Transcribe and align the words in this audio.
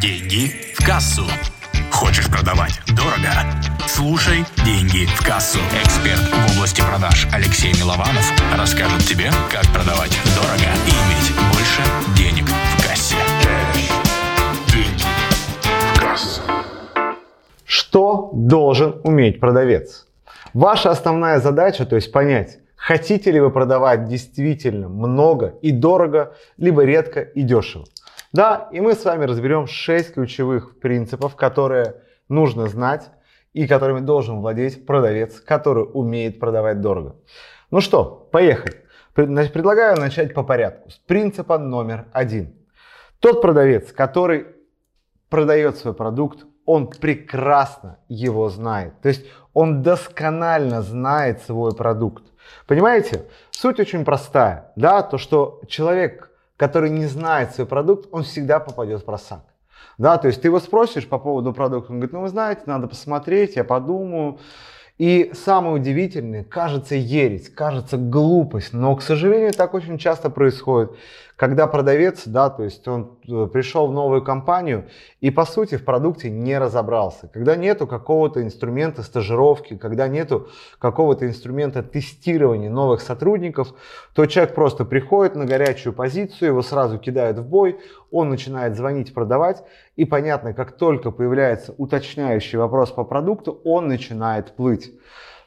Деньги 0.00 0.50
в 0.74 0.84
кассу. 0.84 1.22
Хочешь 1.90 2.28
продавать 2.28 2.80
дорого? 2.88 3.30
Слушай 3.86 4.44
«Деньги 4.64 5.06
в 5.06 5.24
кассу». 5.24 5.58
Эксперт 5.82 6.18
в 6.18 6.56
области 6.56 6.80
продаж 6.80 7.28
Алексей 7.32 7.72
Милованов 7.74 8.32
расскажет 8.58 9.02
тебе, 9.06 9.30
как 9.52 9.62
продавать 9.72 10.18
дорого 10.34 10.68
и 10.86 10.90
иметь 10.90 11.32
больше 11.52 11.82
денег 12.16 12.48
в 12.48 12.82
кассе. 12.82 13.16
Деньги 14.72 15.04
в 15.94 16.00
кассу. 16.00 16.42
Что 17.64 18.30
должен 18.32 19.00
уметь 19.04 19.38
продавец? 19.38 20.06
Ваша 20.54 20.90
основная 20.90 21.38
задача, 21.38 21.86
то 21.86 21.96
есть 21.96 22.10
понять, 22.10 22.58
хотите 22.74 23.30
ли 23.30 23.40
вы 23.40 23.50
продавать 23.50 24.08
действительно 24.08 24.88
много 24.88 25.54
и 25.62 25.70
дорого, 25.70 26.34
либо 26.56 26.84
редко 26.84 27.20
и 27.20 27.42
дешево. 27.42 27.86
Да, 28.34 28.68
и 28.72 28.80
мы 28.80 28.94
с 28.94 29.04
вами 29.04 29.26
разберем 29.26 29.68
6 29.68 30.14
ключевых 30.14 30.80
принципов, 30.80 31.36
которые 31.36 32.02
нужно 32.28 32.66
знать 32.66 33.10
и 33.52 33.68
которыми 33.68 34.00
должен 34.00 34.40
владеть 34.40 34.86
продавец, 34.86 35.40
который 35.40 35.84
умеет 35.84 36.40
продавать 36.40 36.80
дорого. 36.80 37.14
Ну 37.70 37.80
что, 37.80 38.28
поехали. 38.32 38.84
Предлагаю 39.14 40.00
начать 40.00 40.34
по 40.34 40.42
порядку. 40.42 40.90
С 40.90 40.94
принципа 40.94 41.58
номер 41.58 42.06
один. 42.12 42.56
Тот 43.20 43.40
продавец, 43.40 43.92
который 43.92 44.48
продает 45.30 45.76
свой 45.76 45.94
продукт, 45.94 46.44
он 46.66 46.88
прекрасно 46.88 48.00
его 48.08 48.48
знает. 48.48 49.00
То 49.00 49.10
есть 49.10 49.26
он 49.52 49.82
досконально 49.82 50.82
знает 50.82 51.40
свой 51.42 51.72
продукт. 51.72 52.24
Понимаете? 52.66 53.26
Суть 53.52 53.78
очень 53.78 54.04
простая. 54.04 54.72
Да, 54.74 55.02
то, 55.02 55.18
что 55.18 55.60
человек 55.68 56.32
который 56.64 56.88
не 56.88 57.04
знает 57.04 57.54
свой 57.54 57.66
продукт, 57.66 58.08
он 58.10 58.22
всегда 58.22 58.58
попадет 58.58 59.02
в 59.02 59.04
просак. 59.04 59.40
Да, 59.98 60.16
то 60.16 60.28
есть 60.28 60.40
ты 60.40 60.48
его 60.48 60.60
спросишь 60.60 61.06
по 61.06 61.18
поводу 61.18 61.52
продукта, 61.52 61.92
он 61.92 61.98
говорит, 61.98 62.14
ну 62.14 62.22
вы 62.22 62.28
знаете, 62.28 62.62
надо 62.64 62.86
посмотреть, 62.86 63.56
я 63.56 63.64
подумаю. 63.64 64.38
И 64.96 65.32
самое 65.34 65.74
удивительное, 65.74 66.44
кажется 66.44 66.94
ересь, 66.94 67.48
кажется 67.48 67.96
глупость, 67.96 68.72
но, 68.72 68.94
к 68.94 69.02
сожалению, 69.02 69.52
так 69.52 69.74
очень 69.74 69.98
часто 69.98 70.30
происходит, 70.30 70.92
когда 71.34 71.66
продавец, 71.66 72.22
да, 72.26 72.48
то 72.48 72.62
есть 72.62 72.86
он 72.86 73.18
э, 73.26 73.48
пришел 73.52 73.88
в 73.88 73.92
новую 73.92 74.22
компанию 74.22 74.88
и, 75.20 75.32
по 75.32 75.44
сути, 75.46 75.76
в 75.76 75.84
продукте 75.84 76.30
не 76.30 76.56
разобрался. 76.56 77.26
Когда 77.26 77.56
нету 77.56 77.88
какого-то 77.88 78.40
инструмента 78.40 79.02
стажировки, 79.02 79.76
когда 79.76 80.06
нету 80.06 80.48
какого-то 80.78 81.26
инструмента 81.26 81.82
тестирования 81.82 82.70
новых 82.70 83.00
сотрудников, 83.00 83.74
то 84.14 84.26
человек 84.26 84.54
просто 84.54 84.84
приходит 84.84 85.34
на 85.34 85.44
горячую 85.44 85.92
позицию, 85.92 86.50
его 86.50 86.62
сразу 86.62 86.98
кидают 86.98 87.38
в 87.40 87.48
бой, 87.48 87.80
он 88.14 88.28
начинает 88.30 88.76
звонить, 88.76 89.12
продавать, 89.12 89.64
и 89.96 90.04
понятно, 90.04 90.54
как 90.54 90.76
только 90.76 91.10
появляется 91.10 91.74
уточняющий 91.76 92.58
вопрос 92.58 92.90
по 92.90 93.04
продукту, 93.04 93.60
он 93.64 93.88
начинает 93.88 94.52
плыть. 94.52 94.92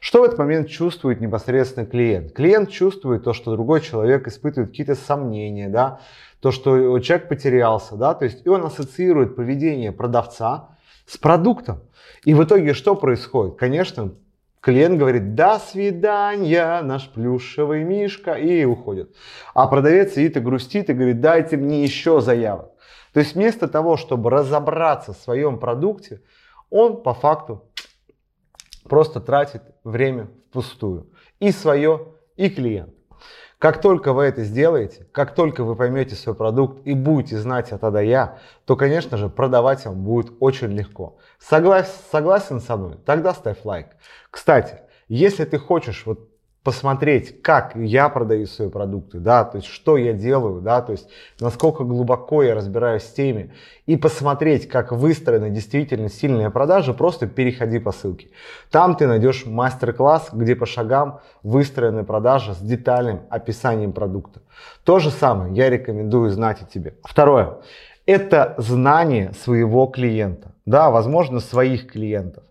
Что 0.00 0.20
в 0.20 0.24
этот 0.24 0.38
момент 0.38 0.68
чувствует 0.68 1.20
непосредственно 1.20 1.86
клиент? 1.86 2.32
Клиент 2.32 2.70
чувствует 2.70 3.24
то, 3.24 3.32
что 3.32 3.52
другой 3.52 3.80
человек 3.80 4.28
испытывает 4.28 4.70
какие-то 4.70 4.94
сомнения, 4.94 5.68
да, 5.68 6.00
то, 6.40 6.52
что 6.52 6.98
человек 7.00 7.28
потерялся, 7.28 7.96
да, 7.96 8.14
то 8.14 8.24
есть 8.24 8.46
и 8.46 8.48
он 8.48 8.64
ассоциирует 8.64 9.34
поведение 9.34 9.90
продавца 9.90 10.68
с 11.06 11.16
продуктом. 11.16 11.80
И 12.24 12.34
в 12.34 12.44
итоге 12.44 12.74
что 12.74 12.94
происходит? 12.94 13.56
Конечно, 13.56 14.12
клиент 14.60 14.98
говорит 14.98 15.34
«до 15.34 15.58
свидания, 15.58 16.82
наш 16.82 17.08
плюшевый 17.10 17.84
мишка» 17.84 18.34
и 18.34 18.64
уходит. 18.64 19.14
А 19.54 19.66
продавец 19.66 20.14
сидит 20.14 20.36
и 20.36 20.40
грустит 20.40 20.90
и 20.90 20.94
говорит 20.94 21.20
«дайте 21.20 21.56
мне 21.56 21.82
еще 21.82 22.20
заявок». 22.20 22.70
То 23.12 23.20
есть 23.20 23.34
вместо 23.34 23.68
того, 23.68 23.96
чтобы 23.96 24.30
разобраться 24.30 25.12
в 25.12 25.16
своем 25.16 25.58
продукте, 25.58 26.20
он 26.70 27.02
по 27.02 27.14
факту 27.14 27.64
просто 28.84 29.20
тратит 29.20 29.62
время 29.84 30.28
впустую. 30.48 31.10
И 31.40 31.52
свое, 31.52 32.08
и 32.36 32.50
клиент. 32.50 32.94
Как 33.58 33.80
только 33.80 34.12
вы 34.12 34.24
это 34.24 34.44
сделаете, 34.44 35.06
как 35.10 35.34
только 35.34 35.64
вы 35.64 35.74
поймете 35.74 36.14
свой 36.14 36.36
продукт 36.36 36.86
и 36.86 36.94
будете 36.94 37.38
знать 37.38 37.72
от 37.72 37.82
А 37.82 37.90
до 37.90 38.00
Я, 38.00 38.38
то, 38.64 38.76
конечно 38.76 39.16
же, 39.16 39.28
продавать 39.28 39.84
вам 39.84 40.04
будет 40.04 40.32
очень 40.38 40.68
легко. 40.68 41.18
Соглас, 41.40 41.92
согласен 42.12 42.60
со 42.60 42.76
мной? 42.76 42.98
Тогда 43.04 43.34
ставь 43.34 43.64
лайк. 43.64 43.88
Кстати, 44.30 44.78
если 45.08 45.44
ты 45.44 45.58
хочешь 45.58 46.06
вот 46.06 46.28
посмотреть, 46.68 47.40
как 47.40 47.76
я 47.76 48.10
продаю 48.10 48.44
свои 48.44 48.68
продукты, 48.68 49.20
да, 49.20 49.42
то 49.44 49.56
есть 49.56 49.68
что 49.68 49.96
я 49.96 50.12
делаю, 50.12 50.60
да, 50.60 50.82
то 50.82 50.92
есть 50.92 51.08
насколько 51.40 51.82
глубоко 51.82 52.42
я 52.42 52.54
разбираюсь 52.54 53.04
в 53.04 53.14
теме, 53.14 53.54
и 53.86 53.96
посмотреть, 53.96 54.68
как 54.68 54.92
выстроена 54.92 55.48
действительно 55.48 56.10
сильная 56.10 56.50
продажа, 56.50 56.92
просто 56.92 57.26
переходи 57.26 57.78
по 57.78 57.90
ссылке. 57.90 58.28
Там 58.70 58.96
ты 58.96 59.06
найдешь 59.06 59.46
мастер-класс, 59.46 60.28
где 60.30 60.54
по 60.54 60.66
шагам 60.66 61.20
выстроена 61.42 62.04
продажа 62.04 62.52
с 62.52 62.58
детальным 62.58 63.22
описанием 63.30 63.92
продукта. 63.94 64.42
То 64.84 64.98
же 64.98 65.10
самое 65.10 65.54
я 65.54 65.70
рекомендую 65.70 66.30
знать 66.30 66.60
и 66.60 66.66
тебе. 66.66 66.96
Второе. 67.02 67.60
Это 68.04 68.56
знание 68.58 69.32
своего 69.32 69.86
клиента, 69.86 70.52
да, 70.66 70.90
возможно, 70.90 71.40
своих 71.40 71.90
клиентов. 71.90 72.44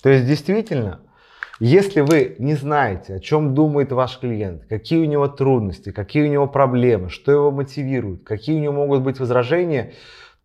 То 0.00 0.10
есть 0.10 0.26
действительно 0.26 1.00
если 1.60 2.00
вы 2.00 2.36
не 2.38 2.54
знаете, 2.54 3.14
о 3.14 3.20
чем 3.20 3.54
думает 3.54 3.92
ваш 3.92 4.18
клиент, 4.18 4.64
какие 4.68 4.98
у 4.98 5.04
него 5.04 5.28
трудности, 5.28 5.92
какие 5.92 6.24
у 6.24 6.30
него 6.30 6.46
проблемы, 6.46 7.10
что 7.10 7.30
его 7.32 7.50
мотивирует, 7.50 8.24
какие 8.24 8.56
у 8.56 8.60
него 8.60 8.74
могут 8.74 9.02
быть 9.02 9.20
возражения, 9.20 9.92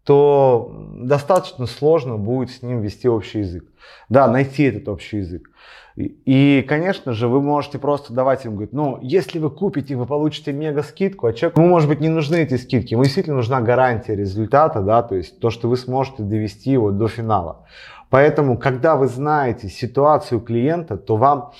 то 0.03 0.71
достаточно 0.95 1.65
сложно 1.65 2.17
будет 2.17 2.51
с 2.51 2.61
ним 2.61 2.81
вести 2.81 3.07
общий 3.07 3.39
язык. 3.39 3.65
Да, 4.07 4.27
найти 4.27 4.63
этот 4.63 4.87
общий 4.87 5.17
язык. 5.17 5.49
И, 5.95 6.65
конечно 6.67 7.11
же, 7.11 7.27
вы 7.27 7.41
можете 7.41 7.77
просто 7.77 8.13
давать 8.13 8.45
им, 8.45 8.53
говорить, 8.53 8.71
ну, 8.71 8.99
если 9.01 9.37
вы 9.37 9.49
купите, 9.49 9.97
вы 9.97 10.05
получите 10.05 10.53
мега 10.53 10.81
скидку, 10.81 11.27
а 11.27 11.33
человеку, 11.33 11.59
ну, 11.59 11.67
может 11.67 11.89
быть, 11.89 11.99
не 11.99 12.07
нужны 12.07 12.37
эти 12.37 12.55
скидки, 12.55 12.93
ему 12.93 13.03
действительно 13.03 13.35
нужна 13.35 13.59
гарантия 13.59 14.15
результата, 14.15 14.81
да, 14.81 15.03
то 15.03 15.15
есть 15.15 15.39
то, 15.41 15.49
что 15.49 15.67
вы 15.67 15.75
сможете 15.75 16.23
довести 16.23 16.71
его 16.71 16.91
до 16.91 17.09
финала. 17.09 17.65
Поэтому, 18.09 18.57
когда 18.57 18.95
вы 18.95 19.07
знаете 19.07 19.69
ситуацию 19.69 20.41
клиента, 20.41 20.97
то 20.97 21.15
вам 21.15 21.53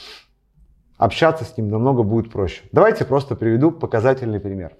общаться 0.97 1.45
с 1.45 1.57
ним 1.57 1.69
намного 1.69 2.03
будет 2.03 2.31
проще. 2.31 2.63
Давайте 2.71 3.05
просто 3.05 3.35
приведу 3.35 3.71
показательный 3.71 4.39
пример. 4.39 4.73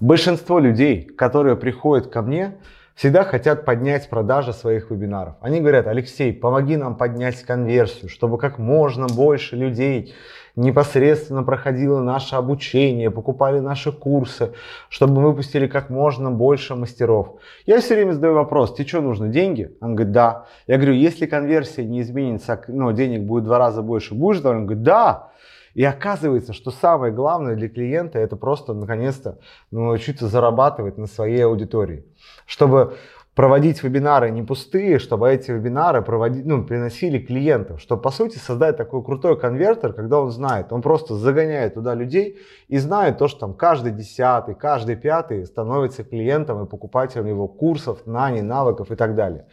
Большинство 0.00 0.58
людей, 0.58 1.04
которые 1.04 1.56
приходят 1.56 2.08
ко 2.08 2.22
мне, 2.22 2.58
всегда 2.94 3.24
хотят 3.24 3.64
поднять 3.64 4.08
продажи 4.08 4.52
своих 4.52 4.90
вебинаров. 4.90 5.34
Они 5.40 5.60
говорят, 5.60 5.86
Алексей, 5.86 6.32
помоги 6.32 6.76
нам 6.76 6.96
поднять 6.96 7.42
конверсию, 7.42 8.08
чтобы 8.08 8.38
как 8.38 8.58
можно 8.58 9.06
больше 9.06 9.56
людей 9.56 10.14
непосредственно 10.56 11.42
проходило 11.42 12.00
наше 12.00 12.36
обучение, 12.36 13.10
покупали 13.10 13.58
наши 13.58 13.90
курсы, 13.90 14.52
чтобы 14.88 15.14
мы 15.20 15.30
выпустили 15.30 15.66
как 15.66 15.90
можно 15.90 16.30
больше 16.30 16.76
мастеров. 16.76 17.40
Я 17.66 17.80
все 17.80 17.94
время 17.94 18.12
задаю 18.12 18.34
вопрос, 18.34 18.74
тебе 18.74 18.86
что 18.86 19.00
нужно, 19.00 19.28
деньги? 19.28 19.76
Он 19.80 19.96
говорит, 19.96 20.12
да. 20.12 20.46
Я 20.66 20.76
говорю, 20.76 20.94
если 20.94 21.26
конверсия 21.26 21.84
не 21.84 22.02
изменится, 22.02 22.62
но 22.68 22.92
денег 22.92 23.22
будет 23.22 23.42
в 23.42 23.46
два 23.46 23.58
раза 23.58 23.82
больше, 23.82 24.14
будешь 24.14 24.40
доволен? 24.40 24.60
Он 24.60 24.66
говорит, 24.66 24.84
да. 24.84 25.30
И 25.74 25.84
оказывается, 25.84 26.52
что 26.52 26.70
самое 26.70 27.12
главное 27.12 27.56
для 27.56 27.68
клиента 27.68 28.18
это 28.18 28.36
просто 28.36 28.74
наконец-то 28.74 29.38
научиться 29.70 30.28
зарабатывать 30.28 30.98
на 30.98 31.06
своей 31.06 31.44
аудитории. 31.44 32.04
Чтобы 32.46 32.96
проводить 33.34 33.82
вебинары 33.82 34.30
не 34.30 34.42
пустые, 34.42 34.98
чтобы 34.98 35.30
эти 35.30 35.50
вебинары 35.50 36.02
проводить, 36.02 36.46
ну, 36.46 36.64
приносили 36.64 37.18
клиентов, 37.18 37.80
чтобы 37.80 38.02
по 38.02 38.10
сути 38.10 38.38
создать 38.38 38.76
такой 38.76 39.02
крутой 39.02 39.38
конвертер, 39.38 39.92
когда 39.92 40.20
он 40.20 40.30
знает, 40.30 40.72
он 40.72 40.82
просто 40.82 41.16
загоняет 41.16 41.74
туда 41.74 41.94
людей 41.94 42.38
и 42.68 42.78
знает 42.78 43.18
то, 43.18 43.26
что 43.26 43.40
там 43.40 43.54
каждый 43.54 43.92
десятый, 43.92 44.54
каждый 44.54 44.96
пятый 44.96 45.44
становится 45.44 46.04
клиентом 46.04 46.64
и 46.64 46.68
покупателем 46.68 47.26
его 47.26 47.48
курсов, 47.48 48.02
знаний, 48.04 48.42
навыков 48.42 48.92
и 48.92 48.94
так 48.94 49.16
далее. 49.16 49.46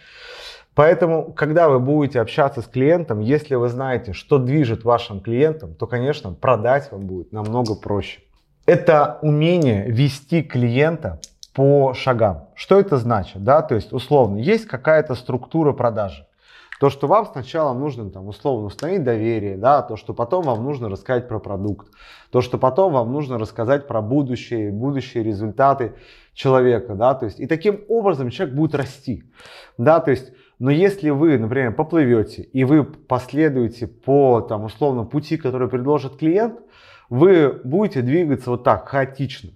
Поэтому, 0.74 1.34
когда 1.34 1.68
вы 1.68 1.80
будете 1.80 2.22
общаться 2.22 2.62
с 2.62 2.66
клиентом, 2.66 3.20
если 3.20 3.56
вы 3.56 3.68
знаете, 3.68 4.14
что 4.14 4.38
движет 4.38 4.84
вашим 4.86 5.20
клиентам, 5.20 5.76
то, 5.76 5.86
конечно, 5.86 6.34
продать 6.34 6.92
вам 6.92 7.02
будет 7.08 7.34
намного 7.34 7.76
проще. 7.76 8.22
Это 8.66 9.20
умение 9.22 9.86
вести 9.90 10.44
клиента 10.44 11.20
по 11.54 11.94
шагам. 11.94 12.48
Что 12.56 12.80
это 12.80 12.98
значит? 12.98 13.44
Да? 13.44 13.62
То 13.62 13.76
есть, 13.76 13.92
условно, 13.92 14.38
есть 14.38 14.66
какая-то 14.66 15.16
структура 15.16 15.74
продажи. 15.74 16.26
То, 16.80 16.90
что 16.90 17.06
вам 17.06 17.28
сначала 17.28 17.78
нужно 17.78 18.10
там, 18.10 18.28
условно 18.28 18.66
установить 18.66 19.04
доверие, 19.04 19.56
да, 19.56 19.84
то, 19.84 19.98
что 19.98 20.16
потом 20.16 20.46
вам 20.46 20.64
нужно 20.64 20.90
рассказать 20.90 21.28
про 21.28 21.38
продукт, 21.38 21.92
то, 22.32 22.42
что 22.42 22.58
потом 22.58 22.94
вам 22.94 23.12
нужно 23.14 23.38
рассказать 23.38 23.86
про 23.88 24.02
будущее, 24.02 24.72
будущие 24.72 25.24
результаты 25.24 25.94
человека, 26.34 26.96
да, 26.96 27.14
то 27.14 27.26
есть 27.26 27.40
и 27.40 27.46
таким 27.46 27.82
образом 27.88 28.32
человек 28.32 28.56
будет 28.56 28.74
расти, 28.74 29.24
да, 29.78 30.00
то 30.00 30.10
есть, 30.10 30.32
но 30.62 30.70
если 30.70 31.10
вы, 31.10 31.40
например, 31.40 31.74
поплывете 31.74 32.44
и 32.44 32.66
вы 32.66 32.84
последуете 32.84 33.88
по 33.88 34.42
там 34.42 34.66
условно 34.66 35.06
пути, 35.06 35.36
который 35.36 35.68
предложит 35.68 36.18
клиент, 36.18 36.60
вы 37.10 37.60
будете 37.64 38.04
двигаться 38.04 38.52
вот 38.52 38.64
так 38.64 38.88
хаотично. 38.88 39.50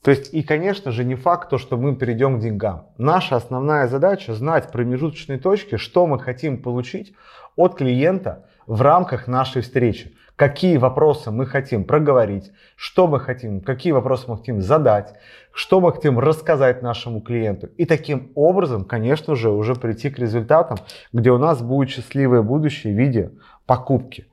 То 0.00 0.12
есть, 0.12 0.32
и, 0.32 0.42
конечно 0.42 0.92
же, 0.92 1.04
не 1.04 1.14
факт 1.14 1.50
то, 1.50 1.58
что 1.58 1.76
мы 1.76 1.94
перейдем 1.94 2.38
к 2.38 2.42
деньгам. 2.42 2.86
Наша 2.96 3.36
основная 3.36 3.86
задача 3.86 4.32
знать 4.32 4.72
промежуточные 4.72 5.38
точки, 5.38 5.76
что 5.76 6.06
мы 6.06 6.18
хотим 6.18 6.62
получить 6.62 7.12
от 7.54 7.74
клиента 7.74 8.46
в 8.66 8.80
рамках 8.80 9.26
нашей 9.26 9.60
встречи. 9.60 10.16
Какие 10.36 10.76
вопросы 10.76 11.30
мы 11.30 11.46
хотим 11.46 11.84
проговорить, 11.84 12.52
что 12.76 13.06
мы 13.06 13.20
хотим, 13.20 13.62
какие 13.62 13.92
вопросы 13.92 14.26
мы 14.28 14.36
хотим 14.36 14.60
задать, 14.60 15.14
что 15.50 15.80
мы 15.80 15.92
хотим 15.92 16.18
рассказать 16.18 16.82
нашему 16.82 17.22
клиенту. 17.22 17.68
И 17.78 17.86
таким 17.86 18.32
образом, 18.34 18.84
конечно 18.84 19.34
же, 19.34 19.50
уже 19.50 19.74
прийти 19.74 20.10
к 20.10 20.18
результатам, 20.18 20.76
где 21.14 21.30
у 21.30 21.38
нас 21.38 21.62
будет 21.62 21.88
счастливое 21.88 22.42
будущее 22.42 22.94
в 22.94 22.98
виде 22.98 23.30
покупки. 23.64 24.26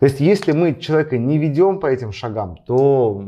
То 0.00 0.06
есть, 0.06 0.18
если 0.18 0.50
мы 0.50 0.74
человека 0.74 1.16
не 1.16 1.38
ведем 1.38 1.78
по 1.78 1.86
этим 1.86 2.10
шагам, 2.10 2.58
то 2.66 3.24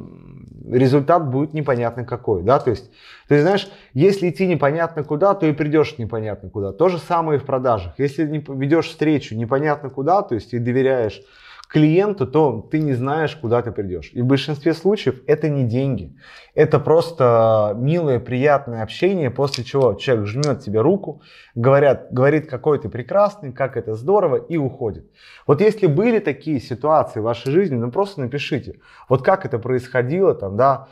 результат 0.69 1.31
будет 1.31 1.55
непонятно 1.55 2.05
какой, 2.05 2.43
да, 2.43 2.59
то 2.59 2.71
есть, 2.71 2.91
ты 3.29 3.41
знаешь, 3.41 3.71
если 3.95 4.29
идти 4.29 4.47
непонятно 4.47 5.05
куда, 5.05 5.35
то 5.35 5.47
и 5.47 5.53
придешь 5.53 5.97
непонятно 5.99 6.51
куда. 6.51 6.73
То 6.73 6.89
же 6.89 6.99
самое 6.99 7.39
и 7.39 7.41
в 7.41 7.47
продажах. 7.47 7.95
Если 7.97 8.27
не 8.27 8.45
ведешь 8.47 8.89
встречу 8.89 9.35
непонятно 9.35 9.89
куда, 9.89 10.23
то 10.23 10.35
есть 10.35 10.53
и 10.53 10.59
доверяешь 10.59 11.23
клиенту, 11.69 12.27
то 12.27 12.67
ты 12.71 12.81
не 12.81 12.95
знаешь, 12.95 13.37
куда 13.37 13.61
ты 13.63 13.71
придешь. 13.71 14.11
И 14.15 14.23
в 14.23 14.27
большинстве 14.27 14.73
случаев 14.73 15.21
это 15.27 15.49
не 15.49 15.65
деньги. 15.65 16.17
Это 16.55 16.81
просто 16.81 17.75
милое, 17.77 18.19
приятное 18.19 18.83
общение, 18.83 19.31
после 19.31 19.65
чего 19.65 19.95
человек 19.95 20.27
жмет 20.27 20.61
тебе 20.61 20.81
руку, 20.81 21.23
говорят, 21.55 22.09
говорит, 22.11 22.49
какой 22.49 22.79
ты 22.79 22.89
прекрасный, 22.89 23.53
как 23.53 23.77
это 23.77 23.95
здорово, 23.95 24.37
и 24.37 24.57
уходит. 24.57 25.11
Вот 25.47 25.61
если 25.61 25.87
были 25.87 26.19
такие 26.19 26.59
ситуации 26.59 27.21
в 27.21 27.25
вашей 27.25 27.53
жизни, 27.53 27.77
ну 27.77 27.91
просто 27.91 28.23
напишите, 28.23 28.81
вот 29.09 29.23
как 29.23 29.45
это 29.45 29.59
происходило, 29.59 30.35
там, 30.35 30.57
да, 30.57 30.89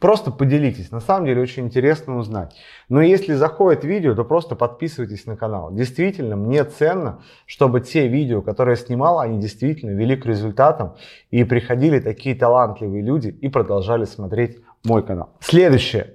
просто 0.00 0.30
поделитесь. 0.30 0.90
На 0.90 1.00
самом 1.00 1.26
деле 1.26 1.40
очень 1.40 1.64
интересно 1.64 2.18
узнать. 2.18 2.54
Но 2.88 3.00
если 3.00 3.34
заходит 3.34 3.84
видео, 3.84 4.14
то 4.14 4.24
просто 4.24 4.56
подписывайтесь 4.56 5.26
на 5.26 5.36
канал. 5.36 5.72
Действительно, 5.72 6.36
мне 6.36 6.64
ценно, 6.64 7.22
чтобы 7.46 7.80
те 7.80 8.08
видео, 8.08 8.42
которые 8.42 8.76
я 8.76 8.84
снимал, 8.84 9.20
они 9.20 9.40
действительно 9.40 9.90
вели 9.90 10.16
к 10.16 10.26
результатам 10.26 10.96
и 11.30 11.44
приходили 11.44 11.98
такие 12.00 12.34
талантливые 12.34 13.02
люди 13.02 13.28
и 13.28 13.48
продолжали 13.48 14.04
смотреть 14.04 14.58
мой 14.84 15.02
канал. 15.02 15.30
Следующее. 15.40 16.14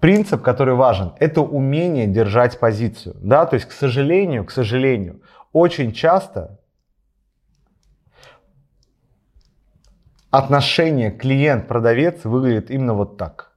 Принцип, 0.00 0.42
который 0.42 0.74
важен, 0.74 1.14
это 1.18 1.40
умение 1.40 2.06
держать 2.06 2.60
позицию. 2.60 3.16
Да? 3.22 3.46
То 3.46 3.54
есть, 3.54 3.66
к 3.66 3.72
сожалению, 3.72 4.44
к 4.44 4.50
сожалению, 4.50 5.22
очень 5.52 5.92
часто 5.92 6.59
отношение 10.30 11.10
клиент-продавец 11.10 12.24
выглядит 12.24 12.70
именно 12.70 12.94
вот 12.94 13.16
так. 13.16 13.50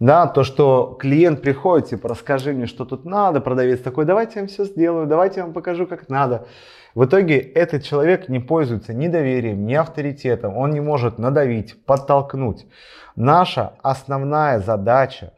Да, 0.00 0.26
то, 0.26 0.42
что 0.42 0.96
клиент 1.00 1.40
приходит, 1.40 1.88
типа, 1.88 2.08
расскажи 2.08 2.52
мне, 2.52 2.66
что 2.66 2.84
тут 2.84 3.04
надо, 3.04 3.40
продавец 3.40 3.80
такой, 3.80 4.04
давайте 4.04 4.34
я 4.36 4.42
вам 4.42 4.48
все 4.48 4.64
сделаю, 4.64 5.06
давайте 5.06 5.40
я 5.40 5.44
вам 5.44 5.54
покажу, 5.54 5.86
как 5.86 6.08
надо. 6.08 6.46
В 6.94 7.04
итоге 7.04 7.38
этот 7.38 7.84
человек 7.84 8.28
не 8.28 8.40
пользуется 8.40 8.92
ни 8.92 9.08
доверием, 9.08 9.66
ни 9.66 9.74
авторитетом, 9.74 10.56
он 10.56 10.70
не 10.70 10.80
может 10.80 11.18
надавить, 11.18 11.84
подтолкнуть. 11.86 12.66
Наша 13.16 13.74
основная 13.82 14.58
задача 14.58 15.32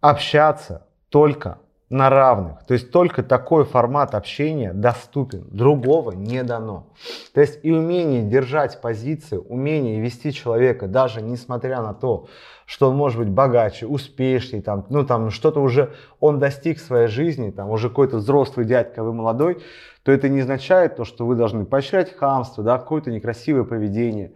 общаться 0.00 0.86
только 1.08 1.58
на 1.88 2.10
равных. 2.10 2.64
То 2.64 2.74
есть 2.74 2.90
только 2.90 3.22
такой 3.22 3.64
формат 3.64 4.14
общения 4.16 4.72
доступен, 4.72 5.46
другого 5.50 6.12
не 6.12 6.42
дано. 6.42 6.88
То 7.32 7.40
есть 7.40 7.60
и 7.62 7.70
умение 7.70 8.22
держать 8.22 8.80
позиции, 8.80 9.36
умение 9.36 10.00
вести 10.00 10.32
человека, 10.32 10.88
даже 10.88 11.22
несмотря 11.22 11.82
на 11.82 11.94
то, 11.94 12.26
что 12.64 12.90
он 12.90 12.96
может 12.96 13.20
быть 13.20 13.28
богаче, 13.28 13.86
успешнее, 13.86 14.62
там, 14.62 14.84
ну 14.88 15.06
там 15.06 15.30
что-то 15.30 15.60
уже 15.60 15.92
он 16.18 16.40
достиг 16.40 16.78
в 16.78 16.84
своей 16.84 17.06
жизни, 17.06 17.50
там 17.50 17.70
уже 17.70 17.88
какой-то 17.88 18.16
взрослый 18.16 18.66
дядька, 18.66 19.04
вы 19.04 19.12
молодой, 19.12 19.62
то 20.02 20.10
это 20.10 20.28
не 20.28 20.40
означает 20.40 20.96
то, 20.96 21.04
что 21.04 21.24
вы 21.24 21.36
должны 21.36 21.64
поощрять 21.64 22.16
хамство, 22.16 22.64
да, 22.64 22.78
какое-то 22.78 23.12
некрасивое 23.12 23.62
поведение. 23.62 24.32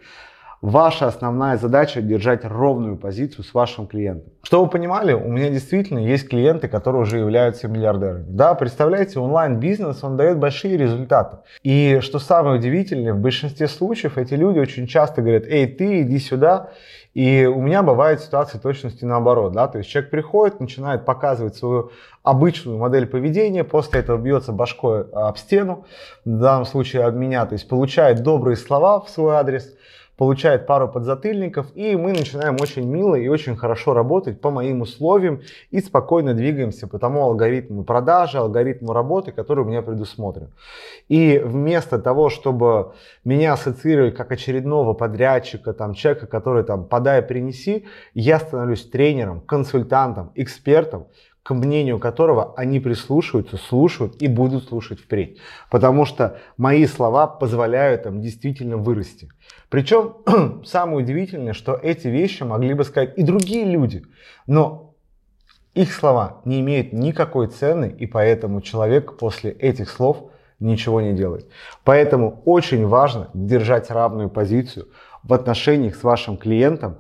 Ваша 0.63 1.07
основная 1.07 1.57
задача 1.57 2.03
держать 2.03 2.45
ровную 2.45 2.99
позицию 2.99 3.45
с 3.45 3.55
вашим 3.55 3.87
клиентом. 3.87 4.31
Что 4.43 4.63
вы 4.63 4.69
понимали, 4.69 5.15
у 5.15 5.29
меня 5.29 5.49
действительно 5.49 6.01
есть 6.01 6.29
клиенты, 6.29 6.69
которые 6.69 7.01
уже 7.01 7.17
являются 7.17 7.67
миллиардерами. 7.67 8.27
Да, 8.29 8.53
представляете, 8.55 9.21
онлайн-бизнес, 9.21 10.05
он 10.05 10.19
дает 10.19 10.37
большие 10.37 10.77
результаты. 10.77 11.39
И 11.63 12.01
что 12.03 12.19
самое 12.19 12.59
удивительное, 12.59 13.15
в 13.15 13.21
большинстве 13.21 13.69
случаев 13.69 14.19
эти 14.19 14.35
люди 14.35 14.59
очень 14.59 14.87
часто 14.87 15.23
говорят, 15.23 15.45
эй, 15.47 15.67
ты 15.67 16.03
иди 16.03 16.19
сюда, 16.19 16.69
и 17.15 17.47
у 17.47 17.63
меня 17.63 17.83
бывает 17.83 18.21
ситуация 18.21 18.61
точности 18.61 19.07
наоборот, 19.07 19.53
да, 19.53 19.67
то 19.67 19.79
есть 19.79 19.89
человек 19.89 20.11
приходит, 20.11 20.61
начинает 20.61 21.07
показывать 21.07 21.57
свою 21.57 21.91
обычную 22.23 22.77
модель 22.77 23.07
поведения, 23.07 23.65
после 23.65 24.01
этого 24.01 24.19
бьется 24.19 24.53
башкой 24.53 25.05
об 25.11 25.39
стену, 25.39 25.87
в 26.27 26.39
данном 26.39 26.67
случае 26.67 27.05
об 27.05 27.15
меня, 27.15 27.47
то 27.47 27.55
есть 27.55 27.67
получает 27.67 28.23
добрые 28.23 28.59
слова 28.59 29.01
в 29.01 29.09
свой 29.09 29.37
адрес, 29.37 29.75
получает 30.21 30.67
пару 30.67 30.87
подзатыльников, 30.87 31.69
и 31.75 31.97
мы 31.97 32.13
начинаем 32.13 32.59
очень 32.61 32.87
мило 32.87 33.15
и 33.15 33.27
очень 33.29 33.57
хорошо 33.57 33.95
работать 33.95 34.39
по 34.39 34.51
моим 34.51 34.83
условиям 34.83 35.41
и 35.71 35.81
спокойно 35.81 36.35
двигаемся 36.35 36.87
по 36.87 36.99
тому 36.99 37.23
алгоритму 37.23 37.85
продажи, 37.85 38.37
алгоритму 38.37 38.93
работы, 38.93 39.33
который 39.33 39.65
у 39.65 39.67
меня 39.67 39.81
предусмотрен. 39.81 40.51
И 41.09 41.41
вместо 41.43 41.99
того, 41.99 42.29
чтобы 42.29 42.93
меня 43.25 43.55
ассоциировали 43.55 44.11
как 44.11 44.31
очередного 44.31 44.93
подрядчика, 44.93 45.73
там, 45.73 45.95
человека, 45.95 46.27
который 46.27 46.65
там 46.65 46.85
подай, 46.85 47.23
принеси, 47.23 47.87
я 48.13 48.41
становлюсь 48.41 48.85
тренером, 48.91 49.41
консультантом, 49.41 50.33
экспертом, 50.35 51.07
к 51.51 51.55
мнению 51.55 51.99
которого 51.99 52.55
они 52.57 52.79
прислушиваются, 52.79 53.57
слушают 53.57 54.23
и 54.23 54.29
будут 54.29 54.69
слушать 54.69 55.01
впредь. 55.01 55.39
Потому 55.69 56.05
что 56.05 56.39
мои 56.57 56.87
слова 56.87 57.27
позволяют 57.27 58.07
им 58.07 58.21
действительно 58.21 58.77
вырасти. 58.77 59.29
Причем 59.69 60.15
самое 60.65 60.99
удивительное, 60.99 61.53
что 61.53 61.75
эти 61.75 62.07
вещи 62.07 62.45
могли 62.45 62.75
бы 62.75 62.85
сказать 62.85 63.19
и 63.19 63.25
другие 63.25 63.65
люди, 63.65 64.05
но 64.47 64.95
их 65.75 65.93
слова 65.93 66.41
не 66.45 66.61
имеют 66.61 66.93
никакой 66.93 67.49
цены, 67.49 67.93
и 67.99 68.07
поэтому 68.07 68.61
человек 68.61 69.19
после 69.19 69.51
этих 69.51 69.91
слов 69.91 70.31
ничего 70.61 71.01
не 71.01 71.15
делает. 71.15 71.49
Поэтому 71.83 72.43
очень 72.45 72.87
важно 72.87 73.29
держать 73.35 73.91
равную 73.91 74.31
позицию 74.31 74.87
в 75.25 75.33
отношениях 75.33 75.97
с 75.97 76.05
вашим 76.05 76.37
клиентом, 76.37 76.99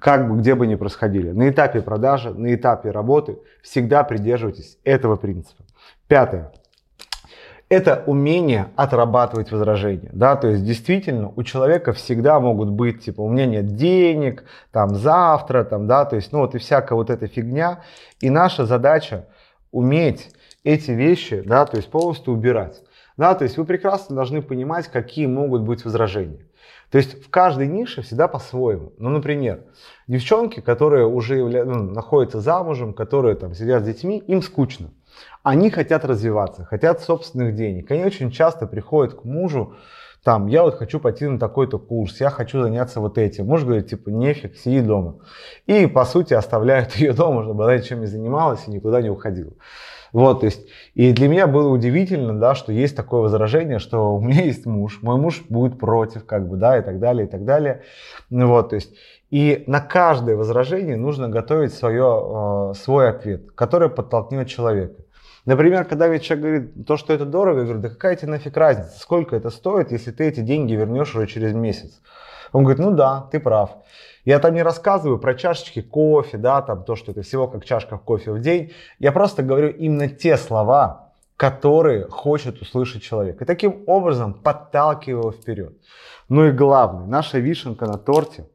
как 0.00 0.28
бы 0.28 0.38
где 0.38 0.54
бы 0.54 0.66
ни 0.66 0.74
происходили. 0.74 1.30
На 1.30 1.48
этапе 1.50 1.82
продажи, 1.82 2.32
на 2.32 2.54
этапе 2.54 2.90
работы 2.90 3.38
всегда 3.62 4.04
придерживайтесь 4.04 4.78
этого 4.84 5.16
принципа. 5.16 5.64
Пятое 6.08 6.52
это 7.70 8.02
умение 8.06 8.72
отрабатывать 8.74 9.52
возражения. 9.52 10.10
Да? 10.12 10.34
То 10.34 10.48
есть 10.48 10.64
действительно 10.64 11.32
у 11.34 11.42
человека 11.44 11.92
всегда 11.92 12.40
могут 12.40 12.68
быть, 12.70 13.04
типа, 13.04 13.20
у 13.22 13.30
меня 13.30 13.46
нет 13.46 13.76
денег, 13.76 14.44
там 14.72 14.96
завтра, 14.96 15.62
там, 15.62 15.86
да, 15.86 16.04
то 16.04 16.16
есть, 16.16 16.32
ну 16.32 16.40
вот 16.40 16.54
и 16.56 16.58
всякая 16.58 16.96
вот 16.96 17.10
эта 17.10 17.28
фигня. 17.28 17.84
И 18.20 18.28
наша 18.28 18.66
задача 18.66 19.26
уметь 19.70 20.30
эти 20.64 20.90
вещи, 20.90 21.42
да, 21.46 21.64
то 21.64 21.76
есть 21.76 21.88
полностью 21.90 22.34
убирать. 22.34 22.82
Да, 23.16 23.34
то 23.34 23.44
есть 23.44 23.56
вы 23.56 23.64
прекрасно 23.64 24.16
должны 24.16 24.42
понимать, 24.42 24.88
какие 24.88 25.26
могут 25.26 25.62
быть 25.62 25.84
возражения. 25.84 26.46
То 26.90 26.98
есть 26.98 27.24
в 27.24 27.30
каждой 27.30 27.68
нише 27.68 28.02
всегда 28.02 28.26
по-своему. 28.26 28.92
Ну, 28.98 29.10
например, 29.10 29.64
девчонки, 30.08 30.60
которые 30.60 31.06
уже 31.06 31.36
явля... 31.36 31.64
ну, 31.64 31.84
находятся 31.84 32.40
замужем, 32.40 32.92
которые 32.92 33.36
там 33.36 33.54
сидят 33.54 33.82
с 33.82 33.86
детьми, 33.86 34.18
им 34.18 34.42
скучно. 34.42 34.90
Они 35.42 35.70
хотят 35.70 36.04
развиваться, 36.04 36.64
хотят 36.64 37.00
собственных 37.00 37.54
денег. 37.54 37.90
Они 37.90 38.04
очень 38.04 38.30
часто 38.30 38.66
приходят 38.66 39.14
к 39.14 39.24
мужу, 39.24 39.74
там, 40.22 40.48
я 40.48 40.64
вот 40.64 40.76
хочу 40.76 41.00
пойти 41.00 41.26
на 41.26 41.38
такой-то 41.38 41.78
курс, 41.78 42.20
я 42.20 42.28
хочу 42.28 42.60
заняться 42.60 43.00
вот 43.00 43.16
этим. 43.16 43.46
Муж 43.46 43.64
говорит, 43.64 43.88
типа, 43.88 44.10
нефиг, 44.10 44.54
сиди 44.56 44.82
дома. 44.82 45.20
И, 45.66 45.86
по 45.86 46.04
сути, 46.04 46.34
оставляют 46.34 46.94
ее 46.96 47.14
дома, 47.14 47.42
чтобы 47.42 47.64
она 47.64 47.78
ничем 47.78 48.00
не 48.00 48.06
занималась 48.06 48.66
и 48.66 48.70
никуда 48.70 49.00
не 49.00 49.08
уходила. 49.08 49.52
Вот, 50.12 50.40
то 50.40 50.46
есть, 50.46 50.66
и 50.94 51.12
для 51.12 51.28
меня 51.28 51.46
было 51.46 51.68
удивительно, 51.68 52.38
да, 52.38 52.54
что 52.54 52.72
есть 52.72 52.96
такое 52.96 53.20
возражение, 53.20 53.78
что 53.78 54.14
у 54.14 54.20
меня 54.20 54.42
есть 54.42 54.66
муж, 54.66 54.98
мой 55.02 55.16
муж 55.16 55.42
будет 55.48 55.78
против, 55.78 56.24
как 56.26 56.48
бы, 56.48 56.56
да, 56.56 56.78
и 56.78 56.82
так 56.82 56.98
далее, 56.98 57.26
и 57.26 57.30
так 57.30 57.44
далее. 57.44 57.82
Вот, 58.28 58.70
то 58.70 58.76
есть, 58.76 58.92
и 59.30 59.62
на 59.66 59.80
каждое 59.80 60.36
возражение 60.36 60.96
нужно 60.96 61.28
готовить 61.28 61.72
свое, 61.72 62.72
э, 62.72 62.74
свой 62.74 63.10
ответ, 63.10 63.52
который 63.52 63.88
подтолкнет 63.88 64.48
человека. 64.48 64.94
Например, 65.46 65.84
когда 65.84 66.08
ведь 66.08 66.22
человек 66.22 66.44
говорит, 66.44 66.86
то, 66.86 66.96
что 66.96 67.12
это 67.12 67.24
дорого, 67.24 67.60
я 67.60 67.64
говорю, 67.64 67.80
да 67.80 67.88
какая 67.88 68.16
тебе 68.16 68.32
нафиг 68.32 68.56
разница, 68.56 68.98
сколько 68.98 69.36
это 69.36 69.50
стоит, 69.50 69.92
если 69.92 70.10
ты 70.10 70.24
эти 70.24 70.40
деньги 70.40 70.74
вернешь 70.74 71.14
уже 71.14 71.26
через 71.26 71.54
месяц. 71.54 72.00
Он 72.52 72.64
говорит, 72.64 72.84
ну 72.84 72.90
да, 72.92 73.28
ты 73.30 73.40
прав. 73.40 73.70
Я 74.24 74.38
там 74.38 74.54
не 74.54 74.62
рассказываю 74.62 75.18
про 75.18 75.34
чашечки 75.34 75.80
кофе, 75.80 76.36
да, 76.36 76.60
там 76.62 76.84
то, 76.84 76.96
что 76.96 77.12
это 77.12 77.22
всего 77.22 77.48
как 77.48 77.64
чашка 77.64 77.98
кофе 77.98 78.32
в 78.32 78.40
день. 78.40 78.72
Я 78.98 79.12
просто 79.12 79.42
говорю 79.42 79.70
именно 79.70 80.08
те 80.08 80.36
слова, 80.36 81.12
которые 81.36 82.06
хочет 82.08 82.60
услышать 82.60 83.02
человек. 83.02 83.40
И 83.40 83.44
таким 83.44 83.82
образом 83.86 84.34
подталкиваю 84.34 85.20
его 85.20 85.32
вперед. 85.32 85.72
Ну 86.28 86.46
и 86.46 86.52
главное, 86.52 87.06
наша 87.06 87.38
вишенка 87.38 87.86
на 87.86 87.96
торте 87.96 88.46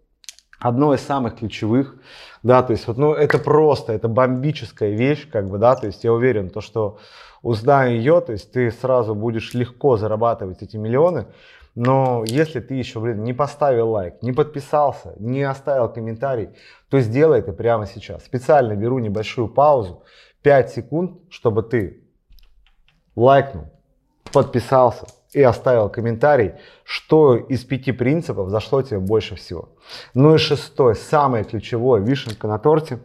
одно 0.60 0.94
из 0.94 1.02
самых 1.02 1.38
ключевых, 1.38 1.96
да, 2.44 2.64
то 2.64 2.72
есть 2.72 2.88
вот, 2.88 2.98
ну, 2.98 3.14
это 3.14 3.40
просто, 3.40 3.94
это 3.94 4.08
бомбическая 4.08 4.92
вещь, 4.92 5.30
как 5.30 5.50
бы, 5.50 5.58
да, 5.58 5.76
то 5.76 5.88
есть 5.88 6.04
я 6.04 6.14
уверен, 6.14 6.50
то, 6.50 6.62
что 6.62 7.00
узнай 7.42 7.96
ее, 7.96 8.22
то 8.22 8.32
есть 8.32 8.52
ты 8.52 8.72
сразу 8.72 9.14
будешь 9.14 9.54
легко 9.54 9.98
зарабатывать 9.98 10.62
эти 10.62 10.78
миллионы, 10.78 11.28
но 11.76 12.24
если 12.26 12.62
ты 12.62 12.76
еще, 12.76 13.02
блин, 13.02 13.24
не 13.24 13.34
поставил 13.34 13.90
лайк, 13.92 14.16
не 14.22 14.32
подписался, 14.32 15.14
не 15.20 15.44
оставил 15.44 15.90
комментарий, 15.90 16.50
то 16.90 17.02
сделай 17.02 17.40
это 17.40 17.52
прямо 17.52 17.86
сейчас. 17.86 18.24
Специально 18.24 18.76
беру 18.76 19.00
небольшую 19.00 19.50
паузу, 19.50 20.04
5 20.42 20.72
секунд, 20.72 21.20
чтобы 21.30 21.64
ты 21.64 22.04
лайкнул, 23.16 23.66
подписался 24.32 25.06
и 25.34 25.42
оставил 25.42 25.90
комментарий, 25.90 26.54
что 26.86 27.36
из 27.36 27.66
пяти 27.66 27.92
принципов 27.92 28.50
зашло 28.50 28.82
тебе 28.82 29.00
больше 29.00 29.36
всего. 29.36 29.70
Ну 30.14 30.36
и 30.36 30.38
шестой, 30.38 30.96
самое 30.96 31.44
ключевое, 31.44 32.00
вишенка 32.00 32.48
на 32.48 32.58
торте, 32.58 33.00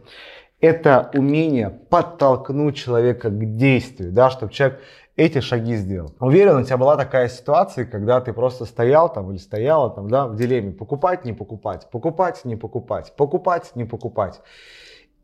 это 0.61 1.09
умение 1.13 1.69
подтолкнуть 1.69 2.77
человека 2.77 3.29
к 3.29 3.55
действию, 3.57 4.11
да, 4.13 4.29
чтобы 4.29 4.53
человек 4.53 4.79
эти 5.15 5.39
шаги 5.39 5.75
сделал. 5.75 6.15
Уверен, 6.19 6.57
у 6.57 6.63
тебя 6.63 6.77
была 6.77 6.97
такая 6.97 7.27
ситуация, 7.27 7.85
когда 7.85 8.21
ты 8.21 8.33
просто 8.33 8.65
стоял 8.65 9.11
там 9.11 9.29
или 9.31 9.37
стояла 9.37 9.89
там, 9.89 10.09
да, 10.09 10.27
в 10.27 10.35
дилемме, 10.35 10.71
покупать, 10.71 11.25
не 11.25 11.33
покупать, 11.33 11.89
покупать, 11.91 12.45
не 12.45 12.55
покупать, 12.55 13.13
покупать, 13.15 13.71
не 13.75 13.85
покупать. 13.85 14.41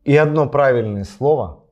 И 0.03 0.15
одно 0.15 0.47
правильное 0.47 1.03
слово 1.03 1.63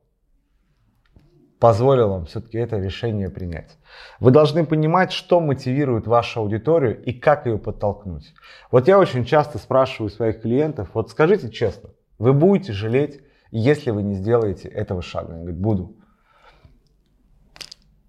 позволило 1.60 2.08
вам 2.08 2.26
все-таки 2.26 2.58
это 2.58 2.78
решение 2.78 3.30
принять. 3.30 3.78
Вы 4.20 4.32
должны 4.32 4.66
понимать, 4.66 5.12
что 5.12 5.40
мотивирует 5.40 6.06
вашу 6.06 6.42
аудиторию 6.42 7.02
и 7.04 7.14
как 7.14 7.46
ее 7.46 7.58
подтолкнуть. 7.58 8.34
Вот 8.72 8.88
я 8.88 9.00
очень 9.00 9.26
часто 9.26 9.58
спрашиваю 9.58 10.10
своих 10.10 10.42
клиентов, 10.42 10.90
вот 10.94 11.10
скажите 11.10 11.50
честно, 11.50 11.90
вы 12.18 12.34
будете 12.34 12.72
жалеть, 12.72 13.22
если 13.52 13.92
вы 13.92 14.04
не 14.04 14.16
сделаете 14.16 14.68
этого 14.68 15.02
шага? 15.02 15.34
Они 15.34 15.42
говорят, 15.44 15.60
буду. 15.60 15.96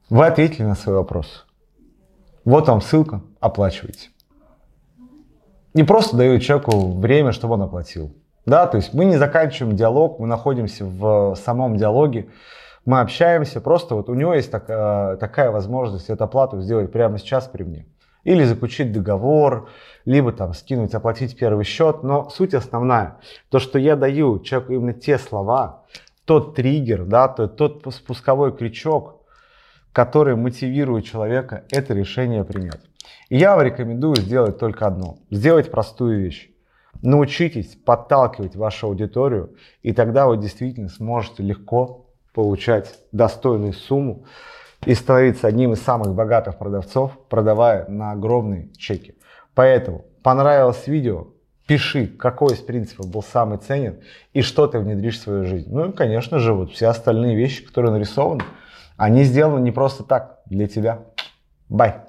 Вы 0.08 0.26
ответили 0.26 0.62
на 0.62 0.76
свой 0.76 0.94
вопрос. 0.96 1.46
Вот 2.44 2.68
вам 2.68 2.80
ссылка, 2.80 3.22
оплачивайте. 3.40 4.10
Не 5.74 5.82
просто 5.82 6.16
даю 6.16 6.38
человеку 6.38 6.92
время, 6.92 7.32
чтобы 7.32 7.54
он 7.54 7.62
оплатил. 7.62 8.14
Да, 8.46 8.68
то 8.68 8.76
есть 8.76 8.94
мы 8.94 9.04
не 9.04 9.16
заканчиваем 9.16 9.74
диалог, 9.74 10.20
мы 10.20 10.28
находимся 10.28 10.84
в 10.84 11.34
самом 11.34 11.76
диалоге, 11.76 12.28
мы 12.84 13.00
общаемся, 13.00 13.60
просто 13.60 13.96
вот 13.96 14.08
у 14.08 14.14
него 14.14 14.32
есть 14.32 14.52
такая, 14.52 15.16
такая 15.16 15.50
возможность 15.50 16.08
эту 16.08 16.22
оплату 16.22 16.60
сделать 16.60 16.92
прямо 16.92 17.18
сейчас 17.18 17.48
при 17.48 17.64
мне. 17.64 17.86
Или 18.22 18.44
заключить 18.44 18.92
договор, 18.92 19.68
либо 20.04 20.30
там 20.30 20.54
скинуть, 20.54 20.94
оплатить 20.94 21.36
первый 21.36 21.64
счет. 21.64 22.04
Но 22.04 22.30
суть 22.30 22.54
основная, 22.54 23.16
то, 23.50 23.58
что 23.58 23.80
я 23.80 23.96
даю 23.96 24.38
человеку 24.38 24.72
именно 24.72 24.92
те 24.92 25.18
слова, 25.18 25.82
тот 26.24 26.54
триггер, 26.54 27.04
да, 27.04 27.26
тот 27.26 27.92
спусковой 27.92 28.56
крючок, 28.56 29.15
который 29.96 30.36
мотивирует 30.36 31.06
человека 31.06 31.64
это 31.70 31.94
решение 31.94 32.44
принять. 32.44 32.82
И 33.30 33.38
я 33.38 33.56
вам 33.56 33.64
рекомендую 33.64 34.16
сделать 34.16 34.58
только 34.58 34.86
одно. 34.86 35.16
Сделать 35.30 35.70
простую 35.70 36.20
вещь. 36.20 36.50
Научитесь 37.00 37.78
подталкивать 37.82 38.56
вашу 38.56 38.88
аудиторию, 38.88 39.56
и 39.82 39.94
тогда 39.94 40.26
вы 40.26 40.36
действительно 40.36 40.90
сможете 40.90 41.42
легко 41.42 42.10
получать 42.34 42.94
достойную 43.10 43.72
сумму 43.72 44.26
и 44.84 44.92
становиться 44.92 45.46
одним 45.46 45.72
из 45.72 45.80
самых 45.80 46.14
богатых 46.14 46.58
продавцов, 46.58 47.18
продавая 47.30 47.88
на 47.88 48.12
огромные 48.12 48.68
чеки. 48.74 49.14
Поэтому 49.54 50.04
понравилось 50.22 50.86
видео, 50.86 51.28
пиши, 51.66 52.06
какой 52.06 52.52
из 52.52 52.58
принципов 52.58 53.10
был 53.10 53.22
самый 53.22 53.56
ценен 53.56 54.00
и 54.34 54.42
что 54.42 54.66
ты 54.66 54.78
внедришь 54.78 55.18
в 55.20 55.22
свою 55.22 55.46
жизнь. 55.46 55.70
Ну 55.72 55.88
и, 55.88 55.92
конечно 55.92 56.38
же, 56.38 56.52
вот 56.52 56.72
все 56.72 56.88
остальные 56.88 57.34
вещи, 57.34 57.64
которые 57.64 57.92
нарисованы, 57.92 58.44
они 58.96 59.24
сделаны 59.24 59.60
не 59.60 59.72
просто 59.72 60.04
так, 60.04 60.40
для 60.46 60.66
тебя. 60.66 61.00
Бай! 61.68 62.05